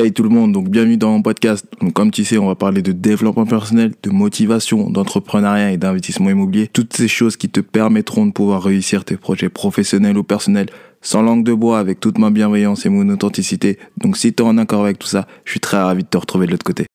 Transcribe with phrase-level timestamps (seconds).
[0.00, 1.66] Hey tout le monde, donc bienvenue dans mon podcast.
[1.80, 6.30] Donc comme tu sais, on va parler de développement personnel, de motivation, d'entrepreneuriat et d'investissement
[6.30, 6.68] immobilier.
[6.68, 10.68] Toutes ces choses qui te permettront de pouvoir réussir tes projets professionnels ou personnels
[11.02, 13.76] sans langue de bois, avec toute ma bienveillance et mon authenticité.
[13.96, 16.16] Donc si tu es en accord avec tout ça, je suis très ravi de te
[16.16, 16.87] retrouver de l'autre côté.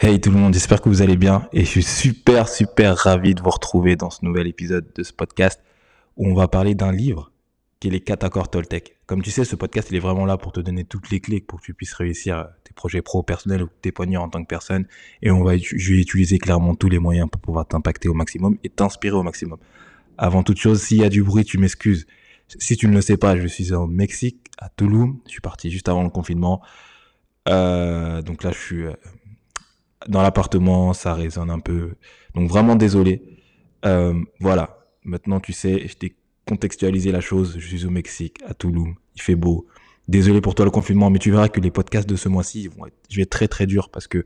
[0.00, 3.34] Hey tout le monde, j'espère que vous allez bien et je suis super super ravi
[3.34, 5.60] de vous retrouver dans ce nouvel épisode de ce podcast
[6.16, 7.32] où on va parler d'un livre
[7.80, 8.96] qui est les 4 accords Toltec.
[9.06, 11.40] Comme tu sais, ce podcast il est vraiment là pour te donner toutes les clés
[11.40, 14.86] pour que tu puisses réussir tes projets pro personnels ou t'épanouir en tant que personne
[15.20, 18.56] et on va je vais utiliser clairement tous les moyens pour pouvoir t'impacter au maximum
[18.62, 19.58] et t'inspirer au maximum.
[20.16, 22.06] Avant toute chose, s'il y a du bruit, tu m'excuses.
[22.46, 25.18] Si tu ne le sais pas, je suis au Mexique, à Tulum.
[25.26, 26.62] Je suis parti juste avant le confinement.
[27.48, 28.92] Euh, donc là, je suis euh,
[30.06, 31.94] dans l'appartement, ça résonne un peu.
[32.34, 33.22] Donc vraiment désolé.
[33.84, 36.14] Euh, voilà, maintenant tu sais, je t'ai
[36.46, 37.56] contextualisé la chose.
[37.58, 39.66] Je suis au Mexique, à Toulouse, il fait beau.
[40.06, 42.86] Désolé pour toi le confinement, mais tu verras que les podcasts de ce mois-ci vont
[42.86, 44.24] être, je vais être très très dur parce que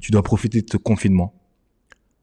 [0.00, 1.34] tu dois profiter de ce confinement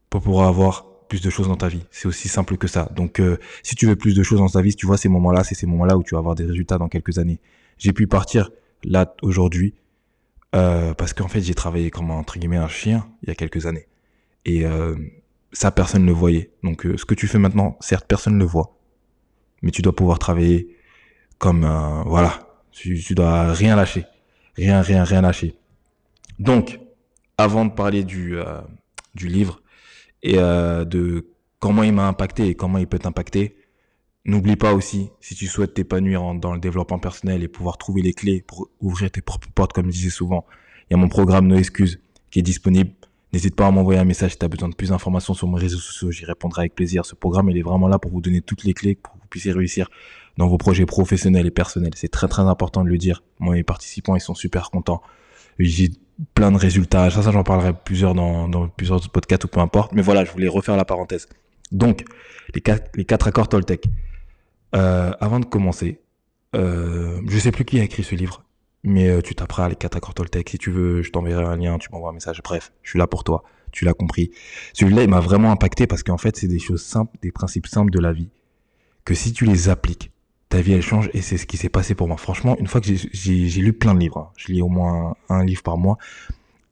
[0.10, 1.84] pour pouvoir avoir plus de choses dans ta vie.
[1.92, 2.90] C'est aussi simple que ça.
[2.96, 5.44] Donc euh, si tu veux plus de choses dans ta vie, tu vois ces moments-là,
[5.44, 7.42] c'est ces moments-là où tu vas avoir des résultats dans quelques années.
[7.78, 8.50] J'ai pu partir
[8.84, 9.74] là aujourd'hui
[10.56, 13.66] euh, parce qu'en fait, j'ai travaillé comme entre guillemets un chien il y a quelques
[13.66, 13.88] années.
[14.46, 14.96] Et euh,
[15.54, 16.52] ça, personne ne le voyait.
[16.64, 18.78] Donc, euh, ce que tu fais maintenant, certes, personne ne le voit.
[19.62, 20.76] Mais tu dois pouvoir travailler
[21.38, 21.62] comme...
[22.06, 22.48] voilà.
[22.72, 24.06] Tu, tu dois rien lâcher.
[24.56, 25.56] Rien, rien, rien lâcher.
[26.40, 26.80] Donc,
[27.38, 28.38] avant de parler du,
[29.14, 29.62] du livre
[30.24, 31.28] et de
[31.60, 33.56] comment il m'a impacté et comment il peut t'impacter,
[34.24, 38.14] N'oublie pas aussi, si tu souhaites t'épanouir dans le développement personnel et pouvoir trouver les
[38.14, 40.46] clés pour ouvrir tes propres portes, comme je disais souvent,
[40.90, 42.92] il y a mon programme No Excuses qui est disponible.
[43.34, 45.60] N'hésite pas à m'envoyer un message si tu as besoin de plus d'informations sur mes
[45.60, 47.06] réseaux sociaux, j'y répondrai avec plaisir.
[47.06, 49.28] Ce programme, il est vraiment là pour vous donner toutes les clés pour que vous
[49.28, 49.90] puissiez réussir
[50.38, 51.94] dans vos projets professionnels et personnels.
[51.96, 53.24] C'est très très important de le dire.
[53.40, 55.02] Moi, mes participants, ils sont super contents.
[55.58, 55.90] J'ai
[56.36, 57.10] plein de résultats.
[57.10, 59.94] Ça, j'en parlerai plusieurs dans, dans plusieurs podcasts ou peu importe.
[59.94, 61.28] Mais voilà, je voulais refaire la parenthèse.
[61.72, 62.04] Donc,
[62.54, 63.86] les quatre accords Toltec.
[64.76, 66.02] Euh, avant de commencer,
[66.56, 68.44] euh, je sais plus qui a écrit ce livre,
[68.84, 70.50] mais euh, tu taperas les quatre accords Toltec.
[70.50, 72.42] Si tu veux, je t'enverrai un lien, tu m'envoies un message.
[72.44, 73.44] Bref, je suis là pour toi.
[73.72, 74.32] Tu l'as compris.
[74.74, 77.92] Celui-là, il m'a vraiment impacté parce qu'en fait, c'est des choses simples, des principes simples
[77.92, 78.30] de la vie,
[79.06, 80.12] que si tu les appliques,
[80.50, 82.18] ta vie elle change et c'est ce qui s'est passé pour moi.
[82.18, 85.46] Franchement, une fois que j'ai lu plein de livres, hein, je lis au moins un
[85.46, 85.98] livre par mois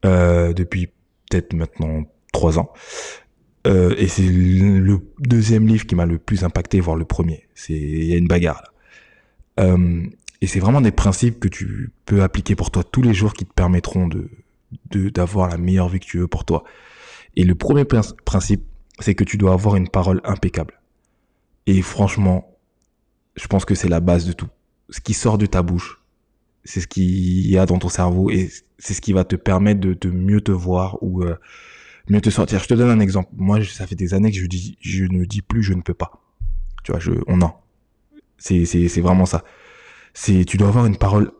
[0.04, 0.88] euh, depuis
[1.30, 2.72] peut-être maintenant trois ans.
[3.66, 7.46] Euh, et c'est le deuxième livre qui m'a le plus impacté, voire le premier.
[7.54, 9.64] C'est il y a une bagarre là.
[9.64, 10.06] Euh,
[10.40, 13.44] et c'est vraiment des principes que tu peux appliquer pour toi tous les jours qui
[13.44, 14.30] te permettront de
[14.92, 16.64] d'avoir la meilleure vie que tu veux pour toi.
[17.36, 18.62] Et le premier principe,
[19.00, 20.80] c'est que tu dois avoir une parole impeccable.
[21.66, 22.56] Et franchement,
[23.34, 24.48] je pense que c'est la base de tout.
[24.90, 26.00] Ce qui sort de ta bouche,
[26.64, 29.80] c'est ce qu'il y a dans ton cerveau et c'est ce qui va te permettre
[29.80, 31.36] de, de mieux te voir ou euh,
[32.08, 32.60] mieux te sortir.
[32.60, 33.30] Je te donne un exemple.
[33.36, 35.94] Moi, ça fait des années que je dis, je ne dis plus, je ne peux
[35.94, 36.22] pas.
[36.84, 37.62] Tu vois, on en.
[38.38, 39.44] C'est, vraiment ça.
[40.14, 41.32] Tu dois avoir une parole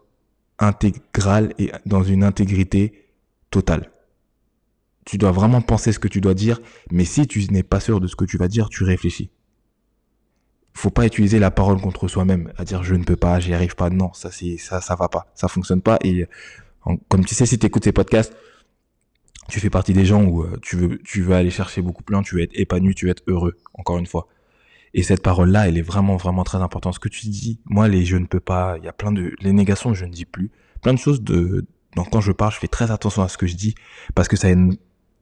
[0.59, 3.09] intégrale et dans une intégrité
[3.51, 3.91] totale.
[5.07, 6.61] Tu dois vraiment penser ce que tu dois dire,
[6.91, 9.31] mais si tu n'es pas sûr de ce que tu vas dire, tu réfléchis.
[10.75, 13.75] Faut pas utiliser la parole contre soi-même, à dire je ne peux pas, j'y arrive
[13.75, 13.91] pas.
[13.91, 15.99] Non, ça c'est ça, ça va pas, ça fonctionne pas.
[16.05, 16.27] Et
[17.09, 18.35] comme tu sais, si tu écoutes ces podcasts,
[19.49, 22.17] tu fais partie des gens où euh, tu veux, tu veux aller chercher beaucoup plus
[22.23, 24.29] tu veux être épanoui, tu veux être heureux, encore une fois.
[24.95, 26.95] Et cette parole-là, elle est vraiment, vraiment très importante.
[26.95, 29.35] Ce que tu dis, moi, les je ne peux pas, il y a plein de,
[29.41, 30.51] les négations, je ne dis plus.
[30.83, 33.47] Plein de choses de, donc quand je parle, je fais très attention à ce que
[33.47, 33.75] je dis,
[34.15, 34.55] parce que ça a,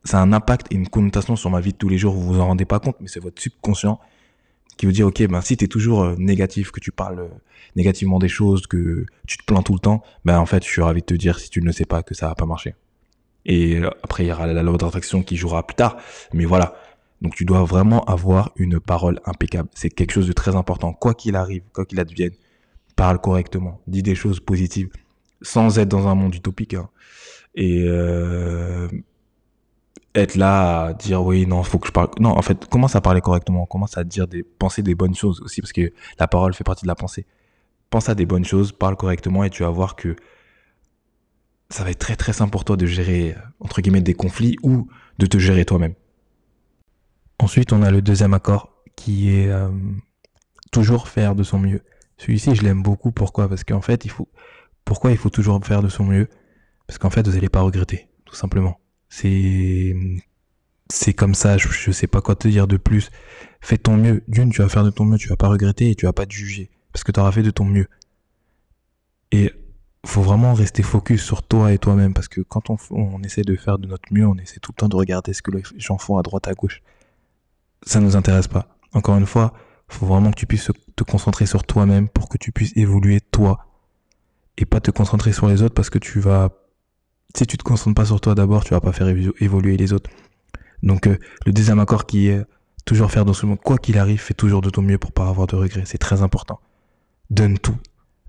[0.05, 2.23] ça a un impact et une connotation sur ma vie de tous les jours, vous
[2.23, 3.99] vous en rendez pas compte, mais c'est votre subconscient
[4.77, 7.29] qui vous dit, ok, ben, si t'es toujours euh, négatif, que tu parles euh,
[7.75, 10.81] négativement des choses, que tu te plains tout le temps, ben, en fait, je suis
[10.81, 12.75] ravi de te dire, si tu ne le sais pas, que ça va pas marcher.
[13.48, 15.97] Et après, il y aura la loi d'attraction qui jouera plus tard.
[16.34, 16.75] Mais voilà.
[17.22, 19.69] Donc tu dois vraiment avoir une parole impeccable.
[19.75, 20.93] C'est quelque chose de très important.
[20.93, 22.32] Quoi qu'il arrive, quoi qu'il advienne,
[22.94, 23.81] parle correctement.
[23.87, 24.90] Dis des choses positives.
[25.40, 26.75] Sans être dans un monde utopique.
[26.75, 26.90] Hein.
[27.55, 28.87] Et euh,
[30.14, 32.11] être là à dire oui, non, faut que je parle.
[32.20, 33.64] Non, en fait, commence à parler correctement.
[33.64, 35.62] Commence à dire des, penser des bonnes choses aussi.
[35.62, 35.90] Parce que
[36.20, 37.25] la parole fait partie de la pensée.
[37.88, 40.14] Pense à des bonnes choses, parle correctement et tu vas voir que
[41.70, 44.88] ça va être très très simple pour toi de gérer, entre guillemets, des conflits ou
[45.19, 45.94] de te gérer toi-même.
[47.38, 49.70] Ensuite, on a le deuxième accord qui est euh,
[50.73, 51.82] toujours faire de son mieux.
[52.17, 53.12] Celui-ci, je l'aime beaucoup.
[53.12, 53.49] Pourquoi?
[53.49, 54.29] Parce qu'en fait, il faut.
[54.85, 56.29] Pourquoi il faut toujours faire de son mieux?
[56.87, 58.81] Parce qu'en fait, vous n'allez pas regretter, tout simplement.
[59.09, 59.94] C'est
[60.91, 63.11] c'est comme ça, je, je sais pas quoi te dire de plus.
[63.61, 64.25] Fais ton mieux.
[64.26, 66.26] D'une, tu vas faire de ton mieux, tu vas pas regretter et tu vas pas
[66.26, 66.71] te juger.
[66.93, 67.88] Parce que tu auras fait de ton mieux.
[69.31, 69.53] Et
[70.06, 72.15] faut vraiment rester focus sur toi et toi-même.
[72.15, 74.77] Parce que quand on, on essaie de faire de notre mieux, on essaie tout le
[74.77, 76.83] temps de regarder ce que les gens font à droite, à gauche.
[77.83, 78.67] Ça nous intéresse pas.
[78.93, 79.53] Encore une fois,
[79.89, 83.65] faut vraiment que tu puisses te concentrer sur toi-même pour que tu puisses évoluer toi.
[84.56, 86.50] Et pas te concentrer sur les autres parce que tu vas,
[87.37, 90.11] si tu te concentres pas sur toi d'abord, tu vas pas faire évoluer les autres.
[90.83, 91.17] Donc, euh,
[91.47, 92.45] le deuxième accord qui est
[92.85, 95.29] toujours faire dans ce monde, quoi qu'il arrive, fais toujours de ton mieux pour pas
[95.29, 95.85] avoir de regrets.
[95.85, 96.61] C'est très important.
[97.31, 97.77] Donne tout.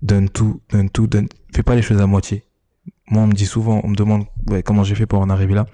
[0.02, 2.46] Donne tout, donne tout, donne, fais pas les choses à moitié.
[3.10, 5.56] Moi, on me dit souvent, on me demande ouais, comment j'ai fait pour en arriver
[5.56, 5.66] là.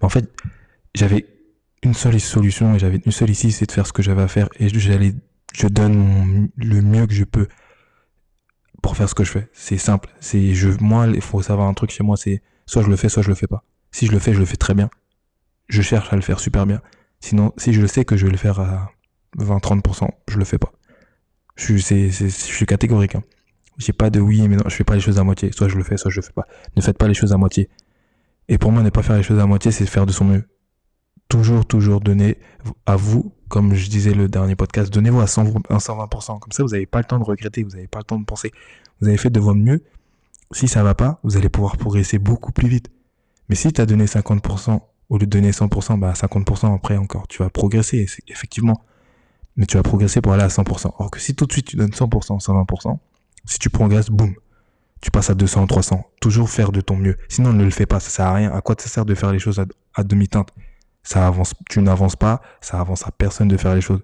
[0.00, 0.30] En fait,
[0.94, 1.26] j'avais
[1.82, 4.28] une seule solution et j'avais une seule ici, c'est de faire ce que j'avais à
[4.28, 5.14] faire et j'allais,
[5.54, 7.48] je donne le mieux que je peux
[8.82, 9.48] pour faire ce que je fais.
[9.52, 10.10] C'est simple.
[10.20, 13.08] C'est, je, moi, il faut savoir un truc chez moi, c'est soit je le fais,
[13.08, 13.64] soit je le fais pas.
[13.90, 14.90] Si je le fais, je le fais très bien.
[15.68, 16.80] Je cherche à le faire super bien.
[17.20, 18.90] Sinon, si je sais que je vais le faire à
[19.38, 20.72] 20-30%, je le fais pas.
[21.56, 23.14] Je suis, c'est, je suis catégorique.
[23.14, 23.22] Hein.
[23.78, 25.52] J'ai pas de oui, mais non, je fais pas les choses à moitié.
[25.52, 26.46] Soit je le fais, soit je le fais pas.
[26.76, 27.68] Ne faites pas les choses à moitié.
[28.48, 30.44] Et pour moi, ne pas faire les choses à moitié, c'est faire de son mieux
[31.28, 32.38] toujours, toujours donner
[32.86, 36.38] à vous, comme je disais le dernier podcast, donnez-vous à 120%.
[36.38, 38.24] Comme ça, vous n'avez pas le temps de regretter, vous n'avez pas le temps de
[38.24, 38.52] penser.
[39.00, 39.82] Vous avez fait de votre mieux.
[40.52, 42.90] Si ça va pas, vous allez pouvoir progresser beaucoup plus vite.
[43.48, 47.28] Mais si tu as donné 50%, au lieu de donner 100%, bah 50% après encore,
[47.28, 48.84] tu vas progresser, effectivement.
[49.56, 50.92] Mais tu vas progresser pour aller à 100%.
[50.98, 52.98] Or que si tout de suite tu donnes 100%, 120%,
[53.46, 54.34] si tu progresses, boum,
[55.00, 56.04] tu passes à 200, 300.
[56.20, 57.16] Toujours faire de ton mieux.
[57.28, 58.52] Sinon, ne le fais pas, ça sert à rien.
[58.52, 59.62] À quoi ça sert de faire les choses
[59.94, 60.48] à demi-teinte?
[61.02, 64.02] Ça avance, tu n'avances pas, ça avance à personne de faire les choses.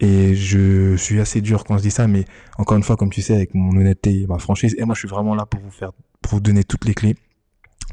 [0.00, 2.24] Et je suis assez dur quand je dis ça, mais
[2.58, 5.08] encore une fois, comme tu sais, avec mon honnêteté, ma franchise, et moi, je suis
[5.08, 5.92] vraiment là pour vous faire,
[6.22, 7.16] pour vous donner toutes les clés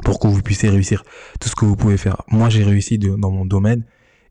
[0.03, 1.03] pour que vous puissiez réussir
[1.39, 2.21] tout ce que vous pouvez faire.
[2.27, 3.83] Moi, j'ai réussi dans mon domaine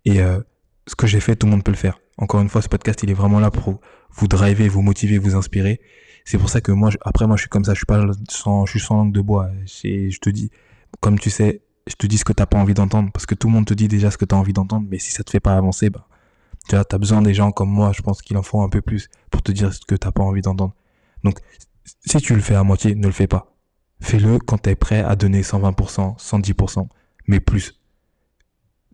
[0.05, 0.41] et euh,
[0.87, 1.99] ce que j'ai fait, tout le monde peut le faire.
[2.19, 3.81] Encore une fois, ce podcast, il est vraiment là pour
[4.11, 5.81] vous driver, vous motiver, vous inspirer.
[6.25, 7.75] C'est pour ça que moi, après, moi, je suis comme ça.
[7.75, 9.51] Je suis pas sans, je suis sans langue de bois.
[9.67, 10.51] Je te dis,
[11.01, 13.47] comme tu sais, je te dis ce que t'as pas envie d'entendre parce que tout
[13.47, 15.41] le monde te dit déjà ce que t'as envie d'entendre mais si ça te fait
[15.41, 16.09] pas avancer bah
[16.69, 18.83] tu vois t'as besoin des gens comme moi je pense qu'il en faut un peu
[18.83, 20.75] plus pour te dire ce que t'as pas envie d'entendre
[21.23, 21.39] donc
[21.85, 23.55] si tu le fais à moitié ne le fais pas
[24.01, 26.89] fais-le quand t'es prêt à donner 120% 110%
[27.29, 27.81] mais plus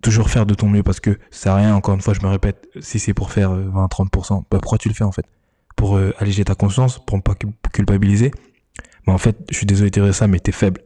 [0.02, 2.26] toujours faire de ton mieux parce que ça a rien encore une fois je me
[2.28, 5.24] répète si c'est pour faire 20 30% bah pourquoi tu le fais en fait?
[5.76, 7.34] Pour euh, alléger ta conscience pour ne pas
[7.72, 8.30] culpabiliser
[9.06, 10.80] mais en fait je suis désolé de dire ça mais t'es faible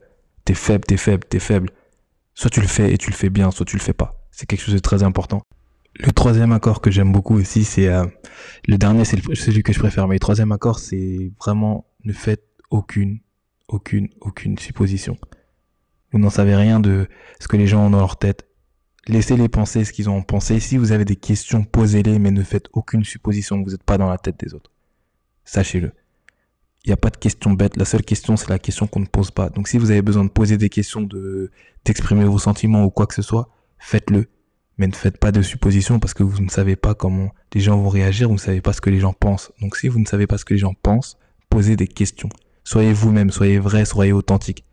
[0.45, 1.71] t'es faible t'es faible t'es faible
[2.37, 4.23] Soit tu le fais et tu le fais bien, soit tu le fais pas.
[4.31, 5.41] C'est quelque chose de très important.
[5.99, 8.05] Le troisième accord que j'aime beaucoup aussi, c'est euh,
[8.69, 10.07] le dernier, c'est celui que je préfère.
[10.07, 13.21] Mais le troisième accord, c'est vraiment ne faites aucune,
[13.69, 15.17] aucune, aucune supposition.
[16.13, 17.09] Vous n'en savez rien de
[17.41, 18.47] ce que les gens ont dans leur tête.
[19.09, 20.59] Laissez-les penser ce qu'ils ont pensé.
[20.59, 23.63] Si vous avez des questions, posez-les, mais ne faites aucune supposition.
[23.63, 24.73] Vous n'êtes pas dans la tête des autres.
[25.45, 25.93] Sachez-le.
[26.85, 27.77] Il n'y a pas de question bête.
[27.77, 29.49] La seule question, c'est la question qu'on ne pose pas.
[29.49, 31.51] Donc si vous avez besoin de poser des questions, de
[31.85, 33.49] d'exprimer vos sentiments ou quoi que ce soit,
[33.79, 34.27] faites-le.
[34.79, 37.79] Mais ne faites pas de suppositions parce que vous ne savez pas comment les gens
[37.79, 39.53] vont réagir, vous ne savez pas ce que les gens pensent.
[39.61, 41.17] Donc si vous ne savez pas ce que les gens pensent,
[41.49, 42.29] posez des questions.
[42.63, 44.66] Soyez vous-même, soyez vrai, soyez authentique.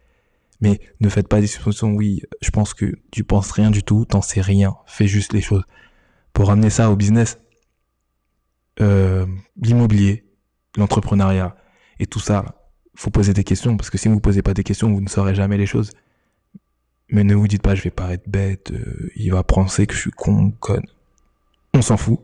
[0.63, 4.05] Mais ne faites pas des suppositions, oui, je pense que tu penses rien du tout,
[4.05, 5.65] t'en sais rien, fais juste les choses.
[6.31, 7.37] Pour ramener ça au business,
[8.79, 9.25] euh,
[9.61, 10.23] l'immobilier,
[10.77, 11.57] l'entrepreneuriat,
[11.99, 12.45] et tout ça,
[12.95, 15.09] faut poser des questions, parce que si vous ne posez pas des questions, vous ne
[15.09, 15.91] saurez jamais les choses.
[17.09, 19.99] Mais ne vous dites pas, je vais paraître bête, euh, il va penser que je
[19.99, 20.87] suis con, conne.
[21.73, 22.21] On s'en fout.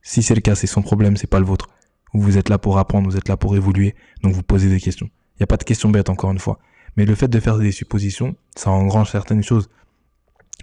[0.00, 1.68] Si c'est le cas, c'est son problème, c'est pas le vôtre.
[2.14, 5.10] Vous êtes là pour apprendre, vous êtes là pour évoluer, donc vous posez des questions.
[5.34, 6.58] Il n'y a pas de questions bêtes, encore une fois.
[7.00, 9.70] Mais le fait de faire des suppositions, ça engrange certaines choses.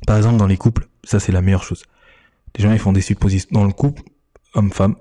[0.05, 1.81] Par exemple, dans les couples, ça c'est la meilleure chose.
[2.55, 3.49] Les gens, ils font des suppositions.
[3.51, 4.03] Dans le couple,
[4.53, 4.97] homme-femme,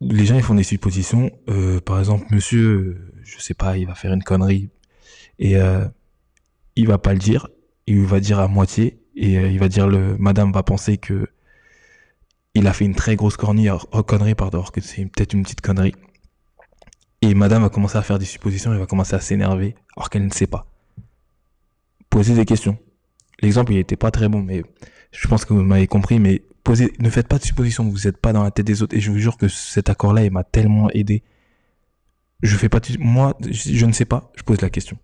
[0.00, 1.30] les gens ils font des suppositions.
[1.50, 4.70] Euh, par exemple, monsieur, je sais pas, il va faire une connerie
[5.38, 5.84] et euh,
[6.76, 7.48] il va pas le dire.
[7.86, 11.28] Il va dire à moitié et euh, il va dire le madame va penser que
[12.54, 15.60] il a fait une très grosse connerie, oh, connerie pardon, que c'est peut-être une petite
[15.60, 15.94] connerie.
[17.26, 20.24] Et madame va commencer à faire des suppositions, elle va commencer à s'énerver alors qu'elle
[20.24, 20.66] ne sait pas.
[22.08, 22.78] Posez des questions.
[23.42, 24.62] L'exemple il était pas très bon, mais
[25.10, 26.20] je pense que vous m'avez compris.
[26.20, 26.42] Mais
[27.00, 28.96] ne faites pas de suppositions, vous n'êtes pas dans la tête des autres.
[28.96, 31.24] Et je vous jure que cet accord-là, il m'a tellement aidé.
[32.42, 34.96] Je fais pas de, moi, je, ne sais pas, je pose la question.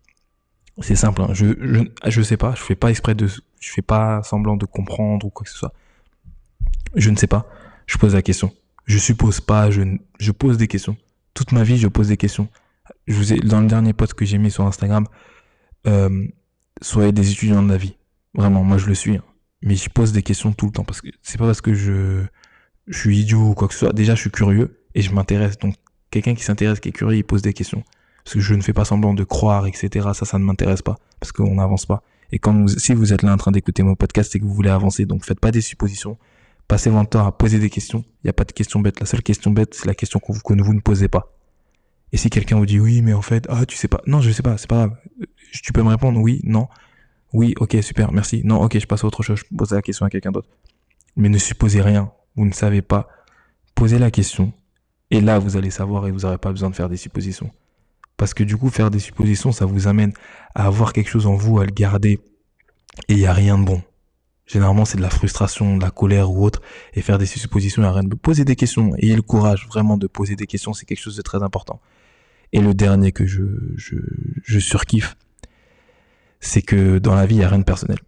[0.81, 1.29] C'est simple, hein.
[1.33, 4.65] je, je, je sais pas, je fais pas exprès de, je fais pas semblant de
[4.65, 5.73] comprendre ou quoi que ce soit.
[6.95, 7.49] Je ne sais pas,
[7.87, 8.53] je pose la question.
[8.85, 10.97] Je suppose pas, je pose des questions.
[11.35, 12.49] Toute ma vie, je pose des questions.
[13.07, 15.07] Je vous ai, dans le dernier post que j'ai mis sur Instagram,
[15.87, 16.27] euh,
[16.81, 17.97] soyez des étudiants de la vie.
[18.35, 19.17] Vraiment, moi je le suis.
[19.17, 19.25] Hein.
[19.63, 22.25] Mais je pose des questions tout le temps parce que c'est pas parce que je,
[22.91, 23.93] suis idiot ou quoi que ce soit.
[23.93, 25.57] Déjà, je suis curieux et je m'intéresse.
[25.59, 25.77] Donc,
[26.11, 27.85] quelqu'un qui s'intéresse, qui est curieux, il pose des questions.
[28.25, 30.11] Parce que je ne fais pas semblant de croire, etc.
[30.15, 30.97] Ça, ça ne m'intéresse pas.
[31.21, 32.03] Parce qu'on n'avance pas.
[32.33, 34.71] Et quand si vous êtes là en train d'écouter mon podcast, c'est que vous voulez
[34.71, 35.07] avancer.
[35.07, 36.19] Donc, faites pas des suppositions.
[36.73, 38.03] Passez votre temps à poser des questions.
[38.03, 38.99] Il n'y a pas de questions bêtes.
[38.99, 41.31] La seule question bête, c'est la question que vous, vous ne posez pas.
[42.13, 44.01] Et si quelqu'un vous dit oui, mais en fait, ah, tu sais pas.
[44.07, 44.97] Non, je sais pas, c'est pas grave.
[45.53, 46.69] Tu peux me répondre oui, non.
[47.35, 48.41] Oui, ok, super, merci.
[48.47, 50.49] Non, ok, je passe à autre chose, je pose la question à quelqu'un d'autre.
[51.15, 53.07] Mais ne supposez rien, vous ne savez pas.
[53.75, 54.55] Posez la question,
[55.11, 57.51] et là, vous allez savoir et vous n'aurez pas besoin de faire des suppositions.
[58.17, 60.15] Parce que du coup, faire des suppositions, ça vous amène
[60.55, 62.19] à avoir quelque chose en vous, à le garder,
[63.09, 63.83] et il n'y a rien de bon.
[64.53, 66.61] Généralement, c'est de la frustration, de la colère ou autre,
[66.93, 68.07] et faire des suppositions, a rien.
[68.21, 71.23] Poser des questions, ayez le courage vraiment de poser des questions, c'est quelque chose de
[71.23, 71.81] très important.
[72.53, 73.45] Et le dernier que je,
[73.77, 75.17] je, surkiffe,
[76.41, 77.99] c'est que dans la vie, il n'y a rien de personnel.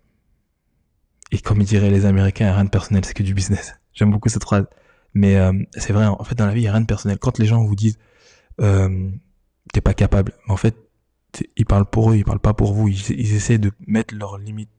[1.33, 3.77] Et comme diraient les Américains, il n'y a rien de personnel, c'est que du business.
[3.95, 4.67] J'aime beaucoup cette phrase.
[5.15, 7.19] Mais euh, c'est vrai, en fait, dans la vie, il n'y a rien de personnel.
[7.19, 7.99] Quand les gens vous disent
[8.61, 9.11] euh,
[9.73, 10.77] t'es pas capable, en fait,
[11.57, 12.89] ils parlent pour eux, ils parlent pas pour vous.
[12.89, 14.71] Ils essaient de mettre leurs limites,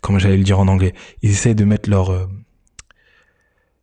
[0.00, 2.26] comme j'allais le dire en anglais, ils essaient de mettre leurs euh,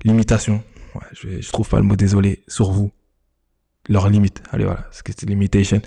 [0.04, 0.64] limitations.
[0.96, 2.92] Ouais, je, trouve pas le mot désolé sur vous.
[3.88, 4.44] Leurs limites.
[4.52, 5.82] Allez voilà, c'est limitation.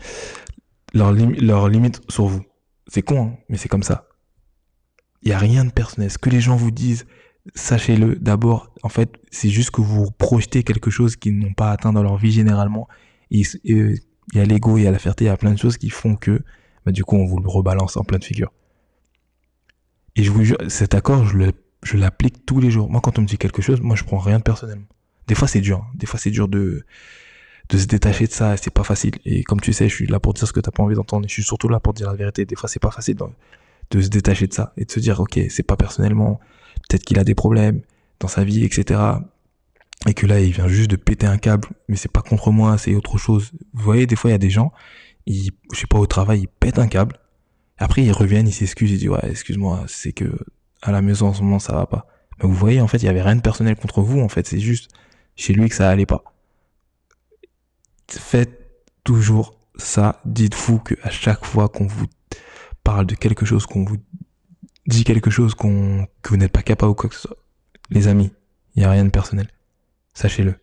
[0.95, 2.43] Leurs leur limites sur vous.
[2.89, 4.09] C'est con, hein, mais c'est comme ça.
[5.23, 6.11] Il n'y a rien de personnel.
[6.11, 7.07] Ce que les gens vous disent,
[7.55, 8.75] sachez-le d'abord.
[8.83, 12.17] En fait, c'est juste que vous projetez quelque chose qu'ils n'ont pas atteint dans leur
[12.17, 12.89] vie généralement.
[13.31, 13.47] Il
[14.35, 15.91] y a l'ego, il y a la fierté, il y a plein de choses qui
[15.91, 16.43] font que,
[16.85, 18.53] bah, du coup, on vous le rebalance en pleine figure.
[20.17, 22.91] Et je vous jure, cet accord, je l'applique tous les jours.
[22.91, 24.87] Moi, quand on me dit quelque chose, moi, je prends rien de personnellement.
[25.27, 25.79] Des fois, c'est dur.
[25.79, 25.93] Hein.
[25.95, 26.85] Des fois, c'est dur de,
[27.69, 29.13] de se détacher de ça, c'est pas facile.
[29.25, 31.27] Et comme tu sais, je suis là pour dire ce que t'as pas envie d'entendre.
[31.29, 32.45] Je suis surtout là pour dire la vérité.
[32.45, 33.17] Des fois, c'est pas facile
[33.91, 36.41] de, se détacher de ça et de se dire, ok, c'est pas personnellement.
[36.89, 37.83] Peut-être qu'il a des problèmes
[38.21, 39.01] dans sa vie, etc.
[40.07, 42.77] Et que là, il vient juste de péter un câble, mais c'est pas contre moi,
[42.79, 43.53] c'est autre chose.
[43.73, 44.73] Vous voyez, des fois, il y a des gens,
[45.27, 47.17] ils, je sais pas, au travail, ils pètent un câble.
[47.83, 50.33] Après, ils reviennent, ils s'excusent, ils disent, ouais, excuse-moi, c'est que
[50.83, 52.07] à la maison, en ce moment, ça va pas.
[52.39, 54.47] Mais vous voyez, en fait, il y avait rien de personnel contre vous, en fait,
[54.47, 54.91] c'est juste
[55.37, 56.25] chez lui que ça allait pas
[58.19, 60.21] faites toujours ça.
[60.25, 62.07] Dites-vous que à chaque fois qu'on vous
[62.85, 63.99] parle de quelque chose, qu'on vous
[64.87, 67.37] dit quelque chose qu'on que vous n'êtes pas capable ou quoi que ce soit,
[67.91, 68.33] les amis,
[68.75, 69.49] il n'y a rien de personnel.
[70.15, 70.55] Sachez-le.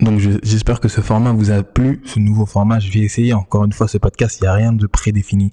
[0.00, 2.78] Donc j'espère que ce format vous a plu, ce nouveau format.
[2.78, 4.38] Je vais essayer encore une fois ce podcast.
[4.40, 5.52] Il n'y a rien de prédéfini.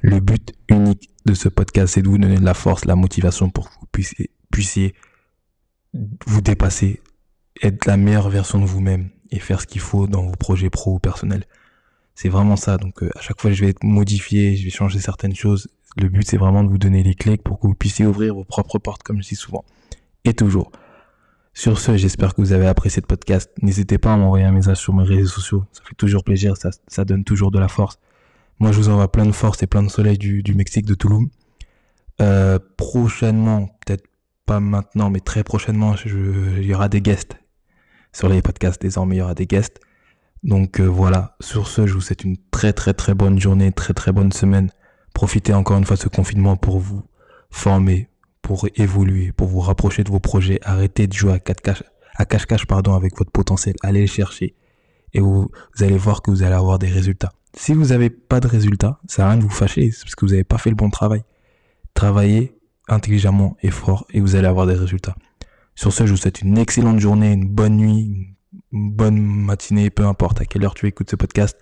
[0.00, 3.50] Le but unique de ce podcast, c'est de vous donner de la force, la motivation
[3.50, 3.86] pour que vous
[4.50, 4.94] puissiez,
[6.26, 7.00] vous dépasser,
[7.62, 10.94] être la meilleure version de vous-même et faire ce qu'il faut dans vos projets pro
[10.94, 11.44] ou personnels.
[12.14, 12.78] C'est vraiment ça.
[12.78, 15.68] Donc euh, à chaque fois, je vais être modifié, je vais changer certaines choses.
[15.96, 18.44] Le but, c'est vraiment de vous donner les clés pour que vous puissiez ouvrir vos
[18.44, 19.64] propres portes, comme je dis souvent.
[20.24, 20.72] Et toujours.
[21.58, 23.50] Sur ce, j'espère que vous avez apprécié ce podcast.
[23.62, 25.64] N'hésitez pas à m'envoyer un message sur mes réseaux sociaux.
[25.72, 27.98] Ça fait toujours plaisir, ça, donne toujours de la force.
[28.58, 30.92] Moi, je vous envoie plein de force et plein de soleil du, du Mexique, de
[30.92, 31.28] Toulouse.
[32.20, 34.04] Euh, prochainement, peut-être
[34.44, 37.38] pas maintenant, mais très prochainement, il y aura des guests
[38.12, 39.80] sur les podcasts désormais il y aura des guests.
[40.42, 43.94] Donc euh, voilà, sur ce, je vous souhaite une très très très bonne journée, très
[43.94, 44.70] très bonne semaine.
[45.14, 47.02] Profitez encore une fois de ce confinement pour vous
[47.50, 48.10] former,
[48.46, 50.60] pour évoluer, pour vous rapprocher de vos projets.
[50.62, 53.74] Arrêtez de jouer à cache-cache pardon avec votre potentiel.
[53.82, 54.54] Allez le chercher
[55.12, 57.32] et vous, vous, allez voir que vous allez avoir des résultats.
[57.54, 60.24] Si vous n'avez pas de résultats, ça n'a rien de vous fâcher, c'est parce que
[60.24, 61.24] vous n'avez pas fait le bon travail.
[61.94, 65.16] Travaillez intelligemment et fort et vous allez avoir des résultats.
[65.74, 68.36] Sur ce, je vous souhaite une excellente journée, une bonne nuit,
[68.70, 71.58] une bonne matinée, peu importe à quelle heure tu écoutes ce podcast.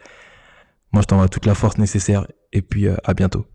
[0.93, 3.47] Moi, je t'envoie toute la force nécessaire et puis euh, à bientôt.